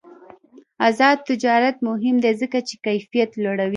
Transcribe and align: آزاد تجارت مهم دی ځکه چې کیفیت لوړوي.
آزاد 0.87 1.17
تجارت 1.29 1.77
مهم 1.87 2.15
دی 2.23 2.31
ځکه 2.41 2.57
چې 2.67 2.75
کیفیت 2.85 3.31
لوړوي. 3.43 3.69